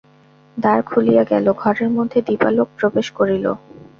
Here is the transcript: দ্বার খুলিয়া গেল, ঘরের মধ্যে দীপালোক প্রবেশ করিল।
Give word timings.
দ্বার 0.57 0.79
খুলিয়া 0.81 1.23
গেল, 1.23 1.45
ঘরের 1.53 1.89
মধ্যে 1.89 2.19
দীপালোক 2.21 2.67
প্রবেশ 2.77 3.07
করিল। 3.11 3.45